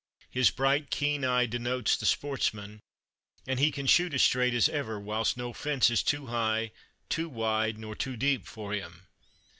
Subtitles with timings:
[0.31, 2.79] His bright keen eye denotes the sportsman,
[3.45, 6.71] and he can shoot as straight as ever, whilst no fence is too high,
[7.07, 9.05] too wide, nor too deep for him.